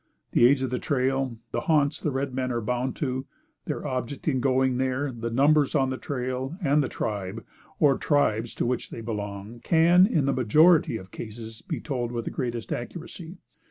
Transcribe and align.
The 0.31 0.47
age 0.47 0.63
of 0.63 0.71
the 0.71 0.79
trail, 0.79 1.37
the 1.51 1.59
haunts 1.59 2.01
the 2.01 2.09
red 2.09 2.33
men 2.33 2.51
are 2.51 2.59
bound 2.59 2.95
to, 2.95 3.27
their 3.65 3.85
object 3.85 4.27
in 4.27 4.39
going 4.39 4.79
there, 4.79 5.11
the 5.11 5.29
numbers 5.29 5.75
on 5.75 5.91
the 5.91 5.97
trail, 5.97 6.57
and 6.59 6.81
the 6.83 6.89
tribe, 6.89 7.45
or 7.79 7.99
tribes 7.99 8.55
to 8.55 8.65
which 8.65 8.89
they 8.89 9.01
belong, 9.01 9.59
can, 9.63 10.07
in 10.07 10.25
the 10.25 10.33
majority 10.33 10.97
of 10.97 11.11
cases, 11.11 11.61
be 11.61 11.79
told 11.79 12.11
with 12.11 12.25
the 12.25 12.31
greatest 12.31 12.73
accuracy. 12.73 13.37